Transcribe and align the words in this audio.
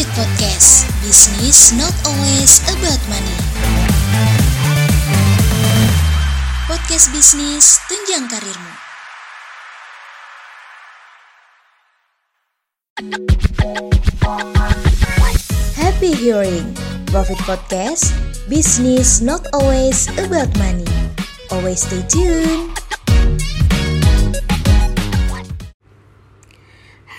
Profit 0.00 0.16
Podcast. 0.16 0.88
Business 1.04 1.76
not 1.76 1.92
always 2.08 2.64
about 2.72 2.96
money. 3.12 3.36
Podcast 6.64 7.12
bisnis 7.12 7.76
tunjang 7.84 8.24
karirmu. 8.32 8.72
Happy 15.76 16.16
hearing. 16.16 16.64
Profit 17.12 17.36
Podcast. 17.44 18.16
Business 18.48 19.20
not 19.20 19.52
always 19.52 20.08
about 20.16 20.48
money. 20.56 20.88
Always 21.52 21.84
stay 21.84 22.00
tuned 22.08 22.79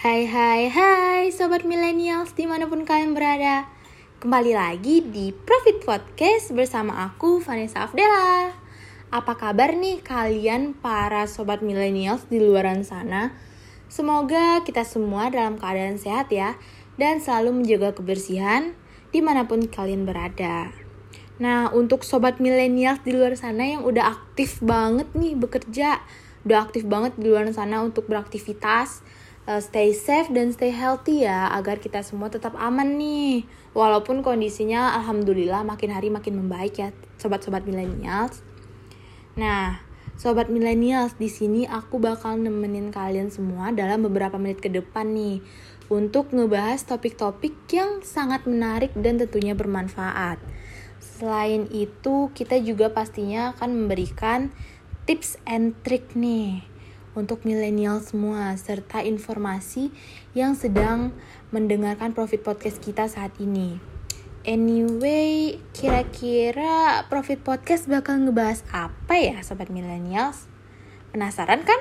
Hai 0.02 0.26
hai 0.26 0.66
hai 0.66 1.30
Sobat 1.30 1.62
Millennials 1.62 2.34
di 2.34 2.50
mana 2.50 2.66
pun 2.66 2.90
kalian 2.90 3.14
berada. 3.14 3.70
Kembali 4.18 4.50
lagi 4.50 5.06
di 5.06 5.30
Profit 5.30 5.86
Podcast 5.86 6.50
bersama 6.58 7.06
aku 7.06 7.38
Vanessa 7.38 7.86
Afdela. 7.86 8.50
Apa 9.14 9.38
kabar 9.38 9.78
nih 9.78 10.02
kalian 10.02 10.74
para 10.74 11.30
Sobat 11.30 11.62
Millennials 11.62 12.26
di 12.34 12.42
luaran 12.42 12.82
sana? 12.82 13.38
Semoga 13.94 14.66
kita 14.66 14.82
semua 14.90 15.30
dalam 15.30 15.62
keadaan 15.62 16.02
sehat 16.02 16.34
ya 16.34 16.58
Dan 16.98 17.22
selalu 17.22 17.62
menjaga 17.62 17.94
kebersihan 17.94 18.74
di 19.14 19.22
mana 19.22 19.46
pun 19.46 19.70
kalian 19.70 20.10
berada. 20.10 20.74
Nah 21.38 21.70
untuk 21.70 22.02
Sobat 22.02 22.42
Millennials 22.42 23.06
di 23.06 23.14
luar 23.14 23.38
sana 23.38 23.70
yang 23.70 23.86
udah 23.86 24.18
aktif 24.18 24.66
banget 24.66 25.14
nih 25.14 25.38
bekerja 25.38 26.02
Udah 26.42 26.66
aktif 26.66 26.90
banget 26.90 27.14
di 27.22 27.30
luar 27.30 27.46
sana 27.54 27.86
untuk 27.86 28.10
beraktivitas 28.10 29.06
uh, 29.48 29.62
stay 29.62 29.96
safe 29.96 30.30
dan 30.30 30.54
stay 30.54 30.70
healthy 30.70 31.26
ya 31.26 31.50
agar 31.54 31.82
kita 31.82 32.06
semua 32.06 32.30
tetap 32.30 32.54
aman 32.58 32.98
nih. 32.98 33.48
Walaupun 33.72 34.22
kondisinya 34.22 34.94
alhamdulillah 35.00 35.64
makin 35.64 35.96
hari 35.96 36.12
makin 36.12 36.44
membaik 36.44 36.76
ya 36.78 36.90
sobat-sobat 37.18 37.64
millennials. 37.64 38.44
Nah, 39.40 39.80
sobat 40.20 40.52
millennials 40.52 41.16
di 41.16 41.32
sini 41.32 41.64
aku 41.64 41.98
bakal 41.98 42.36
nemenin 42.36 42.92
kalian 42.92 43.32
semua 43.32 43.72
dalam 43.72 44.04
beberapa 44.04 44.36
menit 44.36 44.60
ke 44.60 44.68
depan 44.68 45.16
nih 45.16 45.40
untuk 45.88 46.32
ngebahas 46.32 46.84
topik-topik 46.88 47.68
yang 47.72 48.04
sangat 48.04 48.48
menarik 48.48 48.92
dan 48.96 49.20
tentunya 49.20 49.56
bermanfaat. 49.56 50.40
Selain 51.00 51.68
itu, 51.72 52.32
kita 52.34 52.58
juga 52.64 52.90
pastinya 52.90 53.54
akan 53.56 53.86
memberikan 53.86 54.50
tips 55.06 55.38
and 55.46 55.76
trick 55.84 56.14
nih 56.16 56.71
untuk 57.18 57.44
milenial 57.44 58.00
semua 58.00 58.56
serta 58.56 59.04
informasi 59.04 59.92
yang 60.38 60.56
sedang 60.56 61.12
mendengarkan 61.52 62.16
Profit 62.16 62.44
Podcast 62.46 62.80
kita 62.80 63.08
saat 63.12 63.36
ini. 63.42 63.82
Anyway, 64.42 65.62
kira-kira 65.76 67.06
Profit 67.12 67.46
Podcast 67.46 67.86
bakal 67.86 68.26
ngebahas 68.26 68.66
apa 68.74 69.14
ya 69.20 69.38
sobat 69.46 69.70
millennials? 69.70 70.50
Penasaran 71.14 71.62
kan? 71.62 71.78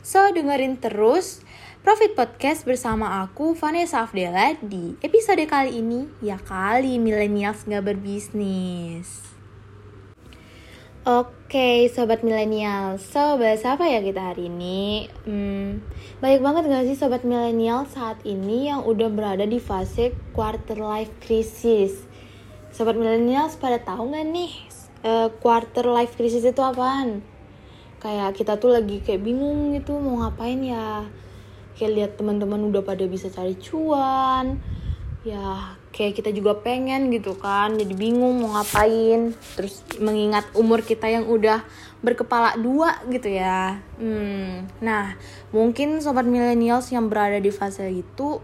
So, 0.00 0.32
dengerin 0.32 0.80
terus 0.80 1.44
Profit 1.82 2.14
Podcast 2.14 2.62
bersama 2.62 3.26
aku 3.26 3.58
Vanessa 3.58 4.06
Afdela 4.06 4.54
di 4.62 4.94
episode 5.02 5.42
kali 5.50 5.82
ini 5.82 6.06
ya 6.22 6.38
kali 6.38 7.02
millennials 7.02 7.66
nggak 7.66 7.90
berbisnis. 7.90 9.31
Oke, 11.02 11.90
sobat 11.90 12.22
milenial. 12.22 12.94
So, 12.94 13.34
bahas 13.34 13.66
apa 13.66 13.90
ya 13.90 13.98
kita 14.06 14.22
hari 14.22 14.46
ini? 14.46 15.10
Hmm, 15.26 15.82
banyak 16.22 16.38
banget 16.38 16.62
gak 16.70 16.86
sih 16.86 16.94
sobat 16.94 17.26
milenial 17.26 17.90
saat 17.90 18.22
ini 18.22 18.70
yang 18.70 18.86
udah 18.86 19.10
berada 19.10 19.42
di 19.42 19.58
fase 19.58 20.14
quarter 20.30 20.78
life 20.78 21.10
crisis? 21.18 22.06
Sobat 22.70 22.94
milenial 22.94 23.50
pada 23.58 23.82
tahu 23.82 24.14
gak 24.14 24.30
nih 24.30 24.54
uh, 25.02 25.26
quarter 25.42 25.90
life 25.90 26.14
crisis 26.14 26.46
itu 26.46 26.62
apaan? 26.62 27.26
Kayak 27.98 28.38
kita 28.38 28.62
tuh 28.62 28.70
lagi 28.70 29.02
kayak 29.02 29.26
bingung 29.26 29.74
gitu 29.74 29.98
mau 29.98 30.22
ngapain 30.22 30.62
ya? 30.62 31.10
Kayak 31.74 31.92
lihat 31.98 32.12
teman-teman 32.14 32.62
udah 32.70 32.86
pada 32.86 33.02
bisa 33.10 33.26
cari 33.26 33.58
cuan, 33.58 34.62
ya 35.26 35.81
kayak 35.92 36.16
kita 36.18 36.32
juga 36.32 36.56
pengen 36.56 37.12
gitu 37.12 37.36
kan 37.36 37.76
jadi 37.76 37.92
bingung 37.92 38.42
mau 38.42 38.56
ngapain. 38.58 39.36
Terus 39.54 39.84
mengingat 40.00 40.48
umur 40.56 40.80
kita 40.82 41.06
yang 41.06 41.28
udah 41.28 41.62
berkepala 42.02 42.58
dua 42.58 42.98
gitu 43.12 43.30
ya. 43.30 43.78
Hmm, 44.00 44.66
nah 44.82 45.14
mungkin 45.54 46.00
sobat 46.02 46.26
millennials 46.26 46.90
yang 46.90 47.06
berada 47.06 47.38
di 47.38 47.52
fase 47.52 47.86
itu 47.92 48.42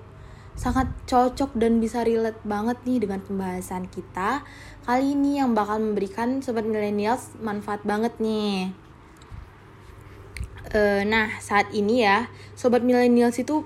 sangat 0.59 0.91
cocok 1.06 1.54
dan 1.54 1.78
bisa 1.78 2.03
relate 2.03 2.42
banget 2.42 2.78
nih 2.84 2.98
dengan 3.09 3.25
pembahasan 3.25 3.86
kita. 3.88 4.42
Kali 4.82 5.15
ini 5.15 5.38
yang 5.38 5.54
bakal 5.54 5.78
memberikan 5.78 6.42
sobat 6.44 6.66
millennials 6.66 7.32
manfaat 7.41 7.82
banget 7.82 8.12
nih. 8.20 8.75
Uh, 10.69 11.00
nah 11.09 11.32
saat 11.41 11.72
ini 11.72 12.04
ya 12.04 12.28
sobat 12.53 12.84
millennials 12.84 13.41
itu 13.41 13.65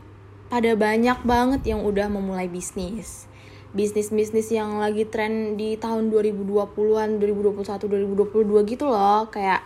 pada 0.53 0.76
banyak 0.76 1.19
banget 1.25 1.64
yang 1.64 1.81
udah 1.82 2.12
memulai 2.12 2.47
bisnis. 2.47 3.31
Bisnis-bisnis 3.72 4.53
yang 4.53 4.84
lagi 4.84 5.09
tren 5.09 5.56
di 5.56 5.81
tahun 5.81 6.12
2020-an, 6.12 7.16
2021, 7.16 7.65
2022 7.65 8.69
gitu 8.69 8.84
loh. 8.84 9.33
Kayak 9.33 9.65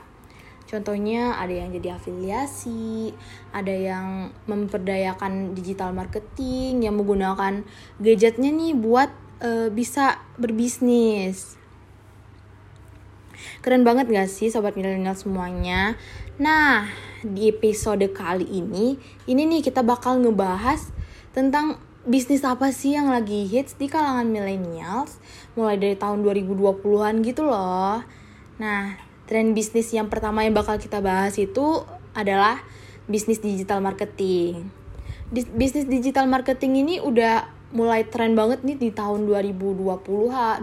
contohnya 0.71 1.35
ada 1.35 1.51
yang 1.51 1.75
jadi 1.75 1.99
afiliasi, 1.99 3.11
ada 3.51 3.75
yang 3.75 4.31
memperdayakan 4.47 5.59
digital 5.59 5.91
marketing, 5.91 6.87
yang 6.87 6.95
menggunakan 6.95 7.67
gadgetnya 7.99 8.55
nih 8.55 8.79
buat 8.79 9.11
uh, 9.43 9.75
bisa 9.75 10.23
berbisnis. 10.39 11.59
Keren 13.59 13.83
banget 13.83 14.07
gak 14.07 14.31
sih 14.31 14.55
sobat 14.55 14.79
milenial 14.79 15.19
semuanya? 15.19 15.99
Nah, 16.39 16.87
di 17.27 17.51
episode 17.51 18.07
kali 18.15 18.47
ini, 18.47 18.95
ini 19.27 19.43
nih 19.51 19.67
kita 19.67 19.83
bakal 19.83 20.23
ngebahas 20.23 20.95
tentang 21.35 21.83
bisnis 22.07 22.47
apa 22.47 22.71
sih 22.71 22.95
yang 22.95 23.11
lagi 23.11 23.51
hits 23.51 23.75
di 23.75 23.91
kalangan 23.91 24.31
millennials 24.31 25.19
mulai 25.59 25.75
dari 25.75 25.99
tahun 25.99 26.23
2020-an 26.23 27.15
gitu 27.27 27.43
loh. 27.43 27.99
Nah, 28.63 28.95
tren 29.27 29.53
bisnis 29.59 29.91
yang 29.91 30.07
pertama 30.07 30.47
yang 30.47 30.55
bakal 30.55 30.79
kita 30.79 31.03
bahas 31.03 31.35
itu 31.35 31.83
adalah 32.15 32.63
bisnis 33.11 33.43
digital 33.43 33.83
marketing. 33.83 34.71
Bisnis 35.35 35.91
digital 35.91 36.31
marketing 36.31 36.87
ini 36.87 36.95
udah 37.03 37.51
mulai 37.75 38.07
tren 38.07 38.39
banget 38.39 38.63
nih 38.63 38.79
di 38.79 38.91
tahun 38.95 39.27
2020, 39.27 39.99
20, 39.99 40.63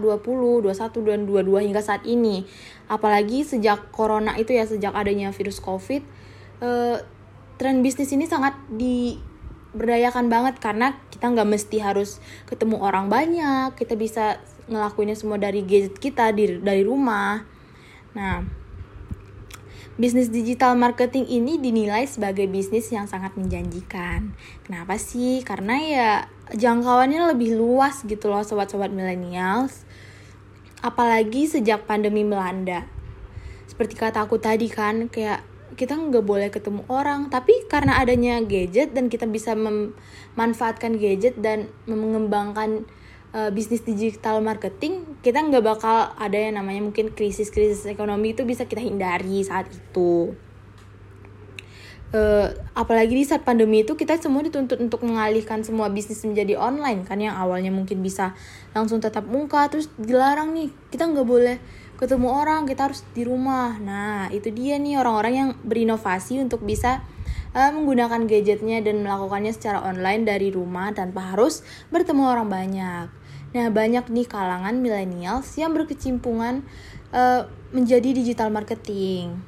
dan 1.04 1.20
22 1.28 1.66
hingga 1.68 1.84
saat 1.84 2.08
ini. 2.08 2.48
Apalagi 2.88 3.44
sejak 3.44 3.92
corona 3.92 4.32
itu 4.40 4.56
ya, 4.56 4.64
sejak 4.64 4.96
adanya 4.96 5.28
virus 5.28 5.60
Covid, 5.60 6.00
eh, 6.64 6.96
tren 7.60 7.84
bisnis 7.84 8.08
ini 8.16 8.24
sangat 8.24 8.56
diberdayakan 9.74 10.30
banget 10.30 10.62
karena 10.62 10.94
kita 11.10 11.34
nggak 11.34 11.50
mesti 11.50 11.82
harus 11.82 12.22
ketemu 12.46 12.78
orang 12.78 13.10
banyak, 13.10 13.74
kita 13.74 13.98
bisa 13.98 14.38
ngelakuinnya 14.70 15.18
semua 15.18 15.36
dari 15.36 15.66
gadget 15.66 15.98
kita 15.98 16.30
di, 16.30 16.62
dari 16.62 16.86
rumah. 16.86 17.42
Nah, 18.14 18.64
Bisnis 19.94 20.26
digital 20.26 20.74
marketing 20.74 21.22
ini 21.30 21.54
dinilai 21.54 22.02
sebagai 22.10 22.50
bisnis 22.50 22.90
yang 22.90 23.06
sangat 23.06 23.38
menjanjikan. 23.38 24.34
Kenapa 24.66 24.98
sih? 24.98 25.46
Karena 25.46 25.78
ya 25.78 26.10
jangkauannya 26.50 27.30
lebih 27.30 27.54
luas 27.54 28.02
gitu 28.02 28.26
loh 28.26 28.42
sobat-sobat 28.42 28.90
millennials. 28.90 29.86
Apalagi 30.82 31.46
sejak 31.46 31.86
pandemi 31.86 32.26
melanda. 32.26 32.90
Seperti 33.70 33.94
kata 33.94 34.26
aku 34.26 34.42
tadi 34.42 34.66
kan, 34.66 35.06
kayak 35.06 35.46
kita 35.74 35.98
nggak 35.98 36.24
boleh 36.24 36.48
ketemu 36.48 36.86
orang, 36.86 37.30
tapi 37.30 37.66
karena 37.66 37.98
adanya 37.98 38.38
gadget 38.42 38.94
dan 38.94 39.10
kita 39.10 39.26
bisa 39.26 39.54
memanfaatkan 39.58 40.96
gadget 40.98 41.38
dan 41.38 41.70
mengembangkan 41.86 42.86
uh, 43.34 43.50
bisnis 43.50 43.82
digital 43.82 44.38
marketing 44.38 45.18
kita 45.20 45.42
nggak 45.42 45.66
bakal 45.66 46.14
ada 46.14 46.38
yang 46.38 46.56
namanya 46.56 46.80
mungkin 46.86 47.10
krisis-krisis 47.10 47.84
ekonomi 47.90 48.32
itu 48.32 48.46
bisa 48.46 48.64
kita 48.64 48.80
hindari 48.80 49.42
saat 49.42 49.68
itu. 49.68 50.32
Uh, 52.14 52.46
apalagi 52.78 53.10
di 53.10 53.26
saat 53.26 53.42
pandemi 53.42 53.82
itu 53.82 53.98
kita 53.98 54.14
semua 54.22 54.46
dituntut 54.46 54.78
untuk 54.78 55.02
mengalihkan 55.02 55.66
semua 55.66 55.90
bisnis 55.90 56.22
menjadi 56.22 56.54
online 56.54 57.02
kan 57.02 57.18
yang 57.18 57.34
awalnya 57.34 57.74
mungkin 57.74 58.06
bisa 58.06 58.38
langsung 58.70 59.02
tetap 59.02 59.26
muka 59.26 59.66
terus 59.66 59.90
dilarang 59.98 60.54
nih. 60.54 60.70
Kita 60.94 61.10
nggak 61.10 61.26
boleh 61.26 61.58
ketemu 62.04 62.28
orang 62.28 62.68
kita 62.68 62.92
harus 62.92 63.00
di 63.16 63.24
rumah 63.24 63.80
nah 63.80 64.28
itu 64.28 64.52
dia 64.52 64.76
nih 64.76 65.00
orang-orang 65.00 65.34
yang 65.34 65.50
berinovasi 65.64 66.38
untuk 66.44 66.60
bisa 66.60 67.00
uh, 67.56 67.72
menggunakan 67.72 68.28
gadgetnya 68.28 68.84
dan 68.84 69.00
melakukannya 69.00 69.56
secara 69.56 69.80
online 69.80 70.28
dari 70.28 70.52
rumah 70.52 70.92
tanpa 70.92 71.32
harus 71.32 71.64
bertemu 71.88 72.22
orang 72.28 72.48
banyak 72.52 73.08
Nah, 73.54 73.70
banyak 73.70 74.10
nih 74.10 74.26
kalangan 74.26 74.82
millennials 74.82 75.46
yang 75.54 75.70
berkecimpungan 75.70 76.66
uh, 77.14 77.46
menjadi 77.70 78.10
digital 78.10 78.50
marketing. 78.50 79.38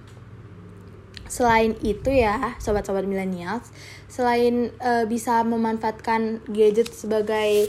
Selain 1.27 1.75
itu 1.83 2.15
ya, 2.15 2.55
sobat-sobat 2.63 3.03
millennials, 3.03 3.67
selain 4.07 4.71
uh, 4.79 5.03
bisa 5.11 5.43
memanfaatkan 5.43 6.39
gadget 6.47 6.87
sebagai 6.95 7.67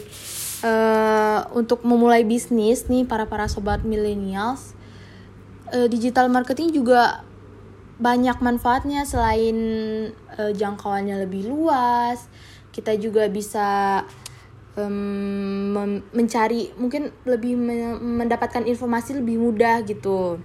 uh, 0.62 1.50
untuk 1.57 1.81
memulai 1.81 2.22
bisnis 2.22 2.86
nih 2.86 3.10
para 3.10 3.25
para 3.25 3.50
sobat 3.50 3.81
millennials 3.81 4.77
uh, 5.74 5.88
digital 5.88 6.28
marketing 6.31 6.72
juga 6.75 7.24
banyak 7.98 8.38
manfaatnya 8.46 9.04
selain 9.10 9.58
uh, 10.38 10.54
jangkauannya 10.54 11.25
lebih 11.25 11.50
luas. 11.50 12.30
Kita 12.69 12.94
juga 12.94 13.25
bisa 13.25 14.02
um, 14.78 15.74
mencari 16.14 16.72
mungkin 16.78 17.10
lebih 17.25 17.58
mendapatkan 17.98 18.64
informasi 18.69 19.18
lebih 19.18 19.42
mudah 19.42 19.81
gitu. 19.84 20.38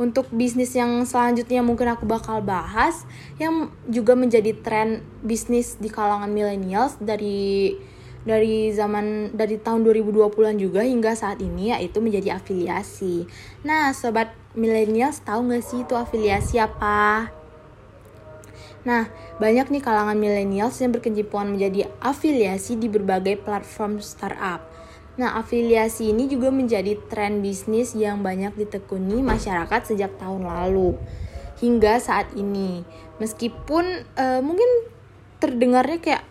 Untuk 0.00 0.32
bisnis 0.32 0.72
yang 0.72 1.04
selanjutnya 1.04 1.60
mungkin 1.60 1.92
aku 1.92 2.08
bakal 2.08 2.40
bahas 2.40 3.04
yang 3.36 3.68
juga 3.84 4.16
menjadi 4.16 4.56
tren 4.56 5.04
bisnis 5.20 5.76
di 5.76 5.92
kalangan 5.92 6.32
millennials 6.32 6.96
dari 6.96 7.76
dari 8.20 8.68
zaman 8.76 9.32
dari 9.32 9.56
tahun 9.56 9.80
2020-an 9.86 10.56
juga 10.60 10.84
hingga 10.84 11.16
saat 11.16 11.40
ini 11.40 11.72
yaitu 11.72 12.04
menjadi 12.04 12.36
afiliasi. 12.36 13.24
Nah, 13.64 13.96
sobat 13.96 14.36
millennials 14.52 15.24
tahu 15.24 15.48
nggak 15.48 15.64
sih 15.64 15.80
itu 15.84 15.94
afiliasi 15.96 16.60
apa? 16.60 17.32
Nah, 18.80 19.12
banyak 19.36 19.68
nih 19.68 19.82
kalangan 19.84 20.16
millennials 20.16 20.80
yang 20.80 20.92
berkecimpungan 20.96 21.52
menjadi 21.52 21.88
afiliasi 22.00 22.80
di 22.80 22.88
berbagai 22.88 23.40
platform 23.44 24.00
startup. 24.00 24.64
Nah, 25.20 25.36
afiliasi 25.36 26.16
ini 26.16 26.32
juga 26.32 26.48
menjadi 26.48 26.96
tren 27.12 27.44
bisnis 27.44 27.92
yang 27.92 28.24
banyak 28.24 28.56
ditekuni 28.56 29.20
masyarakat 29.20 29.92
sejak 29.92 30.16
tahun 30.16 30.48
lalu 30.48 30.96
hingga 31.60 32.00
saat 32.00 32.32
ini. 32.32 32.88
Meskipun 33.20 34.08
uh, 34.16 34.40
mungkin 34.40 34.88
terdengarnya 35.44 36.00
kayak 36.00 36.24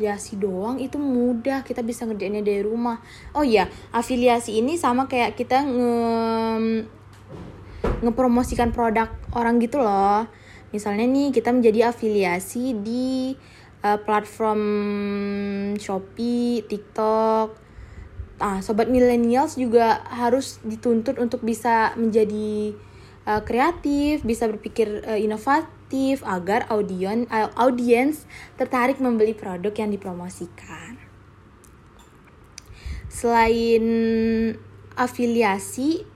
afiliasi 0.00 0.40
doang 0.40 0.80
itu 0.80 0.96
mudah. 0.96 1.60
Kita 1.60 1.84
bisa 1.84 2.08
ngerjainnya 2.08 2.40
dari 2.40 2.64
rumah. 2.64 3.04
Oh 3.36 3.44
iya 3.44 3.68
afiliasi 3.92 4.56
ini 4.56 4.80
sama 4.80 5.04
kayak 5.04 5.36
kita 5.36 5.60
nge 5.60 6.88
ngepromosikan 8.00 8.72
produk 8.72 9.12
orang 9.36 9.60
gitu 9.60 9.76
loh. 9.76 10.24
Misalnya 10.72 11.04
nih 11.04 11.36
kita 11.36 11.52
menjadi 11.52 11.92
afiliasi 11.92 12.80
di 12.80 13.36
uh, 13.84 14.00
platform 14.00 14.62
Shopee, 15.76 16.64
TikTok. 16.64 17.60
Ah, 18.40 18.64
sobat 18.64 18.88
millennials 18.88 19.60
juga 19.60 20.00
harus 20.08 20.64
dituntut 20.64 21.20
untuk 21.20 21.44
bisa 21.44 21.92
menjadi 22.00 22.72
uh, 23.30 23.42
kreatif, 23.46 24.26
bisa 24.26 24.50
berpikir 24.50 25.06
uh, 25.06 25.14
inovatif 25.14 26.26
agar 26.26 26.66
audiens 26.66 27.30
uh, 27.30 27.50
audiens 27.54 28.26
tertarik 28.58 28.98
membeli 28.98 29.38
produk 29.38 29.70
yang 29.70 29.94
dipromosikan. 29.94 30.98
Selain 33.10 33.84
afiliasi, 34.98 36.06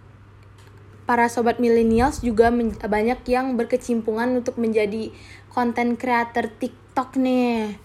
para 1.04 1.28
sobat 1.28 1.60
millennials 1.60 2.24
juga 2.24 2.48
banyak 2.86 3.20
yang 3.28 3.54
berkecimpungan 3.60 4.40
untuk 4.40 4.56
menjadi 4.56 5.12
konten 5.52 6.00
creator 6.00 6.48
TikTok 6.48 7.18
nih. 7.20 7.76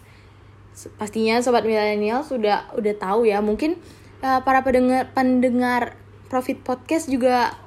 Pastinya 0.95 1.43
sobat 1.43 1.67
millennial 1.67 2.23
sudah 2.23 2.71
udah 2.77 2.95
tahu 2.95 3.27
ya, 3.27 3.43
mungkin 3.43 3.75
uh, 4.23 4.39
para 4.45 4.63
pendengar 4.63 5.11
pendengar 5.11 5.99
Profit 6.29 6.61
Podcast 6.61 7.09
juga 7.09 7.57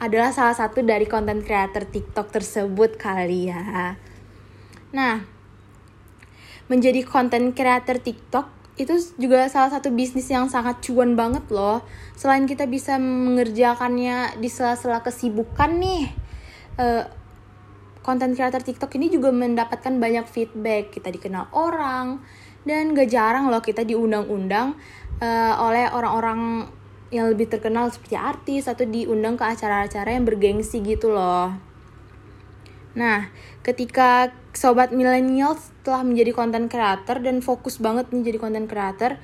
adalah 0.00 0.32
salah 0.32 0.56
satu 0.56 0.80
dari 0.80 1.04
konten 1.04 1.44
creator 1.44 1.84
TikTok 1.84 2.32
tersebut 2.32 2.96
kali 2.96 3.52
ya. 3.52 3.94
Nah, 4.96 5.22
menjadi 6.72 7.04
konten 7.04 7.52
creator 7.52 8.00
TikTok 8.00 8.48
itu 8.80 8.96
juga 9.20 9.44
salah 9.52 9.68
satu 9.68 9.92
bisnis 9.92 10.24
yang 10.32 10.48
sangat 10.48 10.80
cuan 10.80 11.12
banget 11.12 11.44
loh. 11.52 11.84
Selain 12.16 12.48
kita 12.48 12.64
bisa 12.64 12.96
mengerjakannya 12.96 14.40
di 14.40 14.48
sela-sela 14.48 15.04
kesibukan 15.04 15.68
nih, 15.76 16.08
konten 18.00 18.32
uh, 18.32 18.36
creator 18.40 18.64
TikTok 18.64 18.96
ini 18.96 19.12
juga 19.12 19.28
mendapatkan 19.36 20.00
banyak 20.00 20.24
feedback. 20.24 20.96
Kita 20.96 21.12
dikenal 21.12 21.52
orang 21.52 22.24
dan 22.64 22.96
gak 22.96 23.12
jarang 23.12 23.52
loh 23.52 23.60
kita 23.60 23.84
diundang-undang 23.84 24.80
uh, 25.20 25.54
oleh 25.60 25.92
orang-orang 25.92 26.72
yang 27.10 27.26
lebih 27.26 27.50
terkenal 27.50 27.90
seperti 27.90 28.14
artis 28.14 28.70
atau 28.70 28.86
diundang 28.86 29.34
ke 29.34 29.42
acara-acara 29.42 30.14
yang 30.14 30.26
bergengsi 30.26 30.78
gitu 30.82 31.10
loh. 31.10 31.50
Nah, 32.94 33.30
ketika 33.62 34.34
sobat 34.50 34.90
milenial 34.90 35.54
telah 35.86 36.02
menjadi 36.02 36.34
konten 36.34 36.66
creator 36.66 37.22
dan 37.22 37.38
fokus 37.42 37.78
banget 37.78 38.10
nih 38.10 38.34
jadi 38.34 38.38
konten 38.38 38.66
creator, 38.66 39.18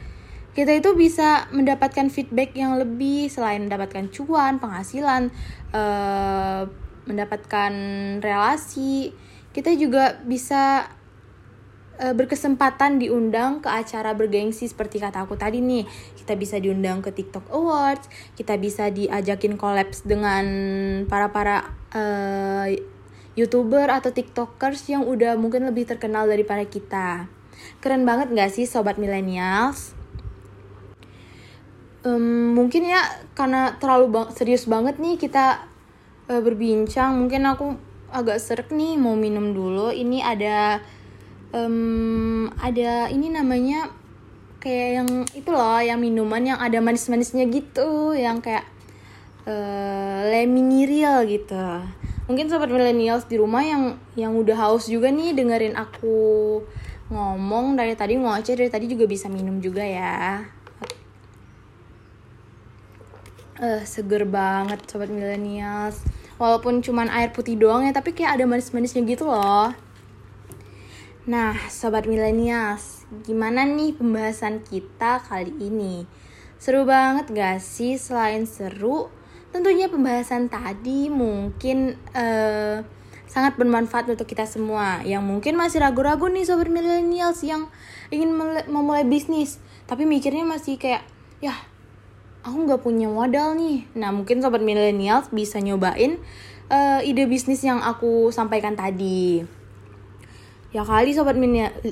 kita 0.54 0.72
itu 0.72 0.94
bisa 0.94 1.50
mendapatkan 1.52 2.08
feedback 2.08 2.54
yang 2.54 2.78
lebih 2.78 3.28
selain 3.28 3.66
mendapatkan 3.66 4.08
cuan, 4.08 4.56
penghasilan, 4.62 5.28
uh, 5.74 6.64
mendapatkan 7.06 7.72
relasi, 8.24 9.14
kita 9.54 9.72
juga 9.78 10.18
bisa 10.26 10.90
uh, 12.00 12.14
berkesempatan 12.16 13.00
diundang 13.00 13.64
ke 13.64 13.68
acara 13.68 14.12
bergengsi 14.12 14.68
seperti 14.68 15.00
kata 15.00 15.24
aku 15.24 15.36
tadi 15.36 15.60
nih. 15.60 15.84
Kita 16.16 16.36
bisa 16.36 16.56
diundang 16.60 17.00
ke 17.00 17.12
TikTok 17.12 17.48
Awards, 17.52 18.06
kita 18.36 18.56
bisa 18.60 18.88
diajakin 18.92 19.56
kolaps 19.56 20.04
dengan 20.04 20.44
para-para 21.08 21.72
uh, 21.92 22.68
YouTuber 23.36 23.92
atau 23.92 24.10
TikTokers 24.16 24.88
yang 24.88 25.04
udah 25.04 25.36
mungkin 25.36 25.68
lebih 25.68 25.84
terkenal 25.84 26.24
daripada 26.24 26.64
kita. 26.64 27.28
Keren 27.84 28.08
banget 28.08 28.32
gak 28.32 28.52
sih 28.52 28.64
sobat 28.64 28.96
millennials? 28.96 29.92
Um, 32.06 32.54
mungkin 32.54 32.86
ya 32.86 33.02
karena 33.34 33.76
terlalu 33.82 34.14
bang 34.14 34.28
serius 34.30 34.70
banget 34.70 35.02
nih 35.02 35.18
kita 35.18 35.66
uh, 36.30 36.40
berbincang, 36.40 37.18
mungkin 37.18 37.42
aku 37.44 37.74
agak 38.14 38.38
serak 38.38 38.70
nih 38.70 38.94
mau 38.94 39.18
minum 39.18 39.50
dulu. 39.50 39.90
Ini 39.90 40.22
ada 40.22 40.80
um, 41.56 42.46
ada 42.60 43.08
ini 43.08 43.32
namanya 43.32 43.88
kayak 44.60 44.90
yang 45.00 45.08
itu 45.32 45.48
loh 45.48 45.80
yang 45.80 45.96
minuman 45.96 46.42
yang 46.42 46.58
ada 46.60 46.82
manis-manisnya 46.82 47.48
gitu 47.48 48.12
yang 48.12 48.44
kayak 48.44 48.68
uh, 49.48 50.20
leminiril 50.28 51.24
gitu. 51.24 51.66
Mungkin 52.26 52.50
sobat 52.50 52.68
millennials 52.68 53.30
di 53.30 53.38
rumah 53.38 53.62
yang 53.62 53.96
yang 54.18 54.34
udah 54.34 54.58
haus 54.58 54.90
juga 54.90 55.08
nih 55.08 55.32
dengerin 55.32 55.78
aku 55.78 56.58
ngomong 57.06 57.78
dari 57.78 57.94
tadi 57.94 58.18
ngoceh 58.18 58.58
dari 58.58 58.66
tadi 58.66 58.90
juga 58.90 59.06
bisa 59.06 59.30
minum 59.30 59.62
juga 59.62 59.86
ya. 59.86 60.42
Eh 63.56 63.64
uh, 63.64 63.82
seger 63.86 64.26
banget 64.26 64.82
sobat 64.90 65.08
millennials. 65.08 66.02
Walaupun 66.36 66.84
cuman 66.84 67.08
air 67.08 67.32
putih 67.32 67.56
doang 67.56 67.88
ya 67.88 67.96
tapi 67.96 68.12
kayak 68.12 68.36
ada 68.36 68.44
manis-manisnya 68.44 69.00
gitu 69.08 69.24
loh 69.24 69.85
Nah, 71.26 71.58
sobat 71.74 72.06
milenials, 72.06 73.02
gimana 73.26 73.66
nih 73.66 73.98
pembahasan 73.98 74.62
kita 74.62 75.18
kali 75.26 75.50
ini? 75.58 76.06
Seru 76.54 76.86
banget 76.86 77.34
gak 77.34 77.58
sih? 77.58 77.98
Selain 77.98 78.46
seru, 78.46 79.10
tentunya 79.50 79.90
pembahasan 79.90 80.46
tadi 80.46 81.10
mungkin 81.10 81.98
uh, 82.14 82.78
sangat 83.26 83.58
bermanfaat 83.58 84.06
untuk 84.06 84.30
kita 84.30 84.46
semua 84.46 85.02
yang 85.02 85.26
mungkin 85.26 85.58
masih 85.58 85.82
ragu-ragu 85.82 86.30
nih 86.30 86.46
sobat 86.46 86.70
milenials 86.70 87.42
yang 87.42 87.66
ingin 88.14 88.30
memulai 88.70 89.02
bisnis 89.02 89.58
tapi 89.90 90.06
mikirnya 90.06 90.46
masih 90.46 90.78
kayak 90.78 91.02
ya 91.42 91.58
aku 92.46 92.70
nggak 92.70 92.86
punya 92.86 93.10
modal 93.10 93.58
nih 93.58 93.82
nah 93.98 94.14
mungkin 94.14 94.38
sobat 94.38 94.62
milenials 94.62 95.26
bisa 95.34 95.58
nyobain 95.58 96.22
uh, 96.70 97.02
ide 97.02 97.26
bisnis 97.26 97.66
yang 97.66 97.82
aku 97.82 98.30
sampaikan 98.30 98.78
tadi 98.78 99.42
ya 100.76 100.84
kali 100.84 101.16
sobat 101.16 101.40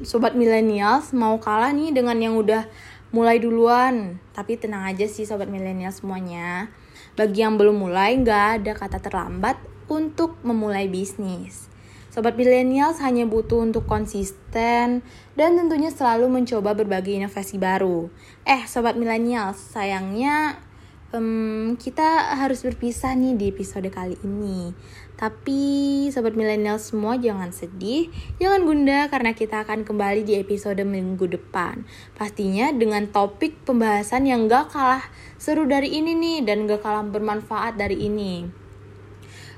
sobat 0.05 0.37
milenials 0.37 1.17
mau 1.17 1.41
kalah 1.41 1.73
nih 1.73 1.97
dengan 1.97 2.21
yang 2.21 2.37
udah 2.37 2.69
mulai 3.17 3.41
duluan 3.41 4.21
tapi 4.37 4.61
tenang 4.61 4.85
aja 4.85 5.09
sih 5.09 5.25
sobat 5.25 5.49
milenial 5.49 5.89
semuanya 5.89 6.69
bagi 7.17 7.41
yang 7.41 7.57
belum 7.57 7.81
mulai 7.81 8.13
nggak 8.21 8.61
ada 8.61 8.73
kata 8.77 9.01
terlambat 9.01 9.57
untuk 9.89 10.37
memulai 10.45 10.85
bisnis 10.85 11.73
Sobat 12.15 12.39
milenials 12.39 13.03
hanya 13.03 13.27
butuh 13.27 13.67
untuk 13.67 13.91
konsisten 13.91 15.03
dan 15.35 15.51
tentunya 15.59 15.91
selalu 15.91 16.31
mencoba 16.31 16.71
berbagai 16.71 17.11
inovasi 17.11 17.59
baru. 17.59 18.07
Eh, 18.47 18.71
sobat 18.71 18.95
milenials, 18.95 19.59
sayangnya 19.59 20.63
um, 21.11 21.75
kita 21.75 22.39
harus 22.39 22.63
berpisah 22.63 23.19
nih 23.19 23.35
di 23.35 23.45
episode 23.51 23.91
kali 23.91 24.15
ini. 24.23 24.71
Tapi 25.15 26.11
sobat 26.11 26.35
milenial 26.35 26.83
semua 26.83 27.15
jangan 27.15 27.55
sedih, 27.55 28.11
jangan 28.43 28.67
gunda 28.67 29.07
karena 29.07 29.31
kita 29.31 29.63
akan 29.63 29.87
kembali 29.87 30.27
di 30.27 30.35
episode 30.35 30.83
minggu 30.83 31.31
depan. 31.31 31.87
Pastinya 32.19 32.75
dengan 32.75 33.07
topik 33.07 33.63
pembahasan 33.63 34.27
yang 34.27 34.51
gak 34.51 34.75
kalah 34.75 35.07
seru 35.39 35.71
dari 35.71 35.95
ini 35.95 36.19
nih 36.19 36.39
dan 36.43 36.67
gak 36.67 36.83
kalah 36.83 37.07
bermanfaat 37.07 37.79
dari 37.79 38.11
ini. 38.11 38.51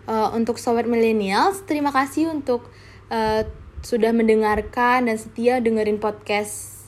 Uh, 0.05 0.29
untuk 0.37 0.61
sobat 0.61 0.85
milenial, 0.85 1.57
terima 1.65 1.89
kasih 1.89 2.29
untuk 2.31 2.69
uh, 3.09 3.49
sudah 3.81 4.13
mendengarkan 4.13 5.09
dan 5.09 5.17
setia 5.17 5.59
dengerin 5.65 5.97
podcast 5.97 6.85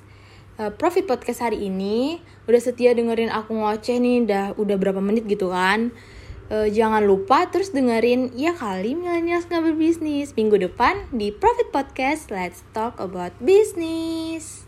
uh, 0.60 0.68
Profit 0.76 1.08
Podcast 1.08 1.40
hari 1.40 1.66
ini. 1.66 2.20
Udah 2.44 2.60
setia 2.60 2.92
dengerin 2.92 3.32
aku 3.32 3.56
ngoceh 3.56 3.96
nih, 3.96 4.28
udah 4.28 4.44
udah 4.60 4.76
berapa 4.76 5.00
menit 5.00 5.24
gitu 5.24 5.48
kan. 5.48 5.90
Uh, 6.48 6.64
jangan 6.72 7.04
lupa 7.04 7.44
terus 7.52 7.76
dengerin 7.76 8.32
ya 8.32 8.56
kali 8.56 8.96
milenials 8.96 9.44
nggak 9.52 9.68
berbisnis 9.68 10.32
minggu 10.32 10.56
depan 10.56 11.04
di 11.12 11.28
Profit 11.28 11.68
Podcast. 11.68 12.32
Let's 12.32 12.64
talk 12.72 12.96
about 12.96 13.36
business. 13.36 14.64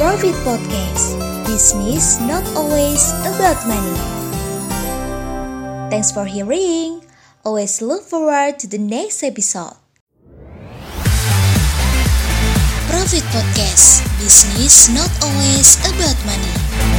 Profit 0.00 0.36
Podcast. 0.40 1.20
Business 1.44 2.16
not 2.24 2.44
always 2.56 3.12
about 3.28 3.60
money. 3.68 3.96
Thanks 5.92 6.08
for 6.08 6.24
hearing. 6.24 7.04
Always 7.44 7.84
look 7.84 8.08
forward 8.08 8.56
to 8.60 8.66
the 8.66 8.80
next 8.80 9.20
episode. 9.20 9.76
Profit 12.88 13.24
Podcast. 13.36 14.00
Business 14.16 14.88
not 14.96 15.12
always 15.20 15.76
about 15.84 16.16
money. 16.24 16.95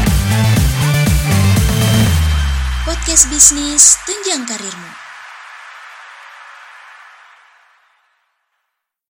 Podcast 2.87 3.27
bisnis 3.27 3.99
tunjang 4.07 4.47
karirmu. 4.47 5.06